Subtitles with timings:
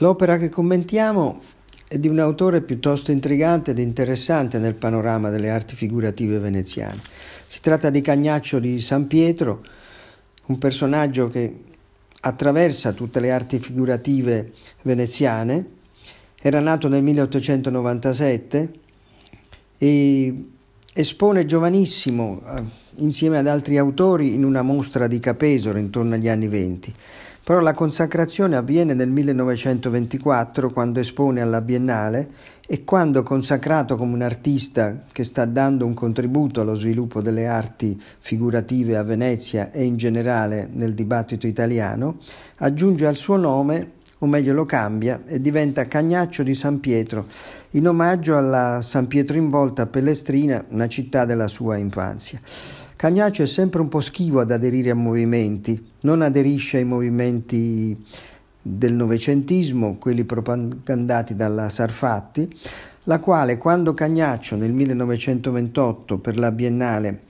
[0.00, 1.40] L'opera che commentiamo
[1.86, 6.98] è di un autore piuttosto intrigante ed interessante nel panorama delle arti figurative veneziane.
[7.46, 9.62] Si tratta di Cagnaccio di San Pietro,
[10.46, 11.54] un personaggio che
[12.18, 14.52] attraversa tutte le arti figurative
[14.82, 15.66] veneziane.
[16.40, 18.72] Era nato nel 1897
[19.76, 20.44] e
[20.94, 22.62] espone giovanissimo eh,
[22.96, 26.94] insieme ad altri autori in una mostra di Capesoro intorno agli anni venti.
[27.42, 32.30] Però la consacrazione avviene nel 1924 quando espone alla Biennale
[32.66, 38.00] e quando consacrato come un artista che sta dando un contributo allo sviluppo delle arti
[38.20, 42.18] figurative a Venezia e in generale nel dibattito italiano,
[42.58, 47.26] aggiunge al suo nome o meglio lo cambia e diventa Cagnaccio di San Pietro,
[47.70, 52.38] in omaggio alla San Pietro in Volta a Pellestrina, una città della sua infanzia.
[53.00, 57.96] Cagnaccio è sempre un po' schivo ad aderire a movimenti, non aderisce ai movimenti
[58.60, 62.54] del novecentismo, quelli propagandati dalla Sarfatti,
[63.04, 67.20] la quale quando Cagnaccio nel 1928 per la Biennale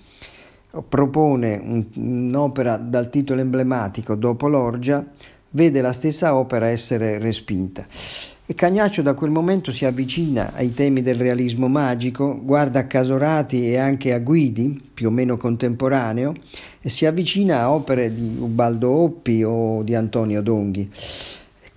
[0.89, 5.09] propone un, un'opera dal titolo emblematico Dopo l'orgia,
[5.51, 7.87] vede la stessa opera essere respinta.
[8.51, 13.69] E Cagnaccio da quel momento si avvicina ai temi del realismo magico, guarda a Casorati
[13.69, 16.35] e anche a Guidi, più o meno contemporaneo,
[16.81, 20.91] e si avvicina a opere di Ubaldo Oppi o di Antonio Donghi.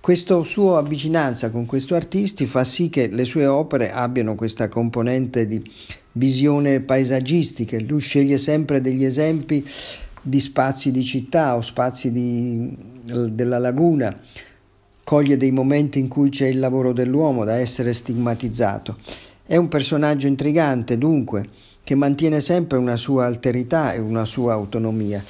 [0.00, 5.46] Questa sua avvicinanza con questi artisti fa sì che le sue opere abbiano questa componente
[5.46, 5.62] di
[6.10, 7.78] visione paesaggistica.
[7.86, 9.64] Lui sceglie sempre degli esempi
[10.20, 12.76] di spazi di città o spazi di,
[13.30, 14.18] della laguna
[15.04, 18.96] coglie dei momenti in cui c'è il lavoro dell'uomo da essere stigmatizzato.
[19.46, 21.48] È un personaggio intrigante, dunque,
[21.84, 25.22] che mantiene sempre una sua alterità e una sua autonomia.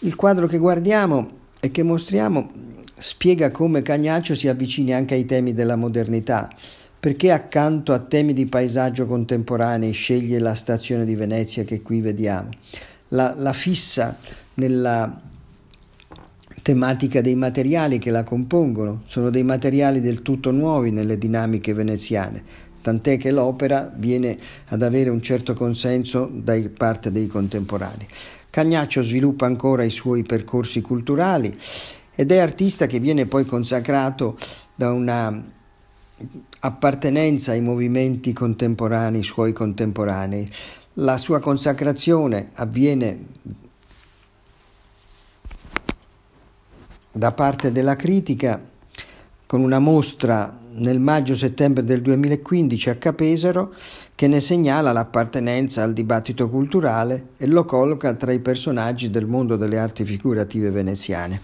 [0.00, 2.50] Il quadro che guardiamo e che mostriamo
[2.96, 6.48] spiega come Cagnaccio si avvicini anche ai temi della modernità,
[7.00, 12.50] perché accanto a temi di paesaggio contemporanei sceglie la stazione di Venezia che qui vediamo.
[13.08, 14.16] La, la fissa
[14.54, 15.28] nella
[16.70, 22.40] tematica dei materiali che la compongono, sono dei materiali del tutto nuovi nelle dinamiche veneziane,
[22.80, 24.38] tant'è che l'opera viene
[24.68, 28.06] ad avere un certo consenso da parte dei contemporanei.
[28.50, 31.52] Cagnaccio sviluppa ancora i suoi percorsi culturali
[32.14, 34.36] ed è artista che viene poi consacrato
[34.72, 35.42] da una
[36.60, 40.48] appartenenza ai movimenti contemporanei, suoi contemporanei.
[40.94, 43.24] La sua consacrazione avviene
[47.12, 48.60] da parte della critica
[49.46, 53.74] con una mostra nel maggio-settembre del 2015 a Capesaro
[54.14, 59.56] che ne segnala l'appartenenza al dibattito culturale e lo colloca tra i personaggi del mondo
[59.56, 61.40] delle arti figurative veneziane.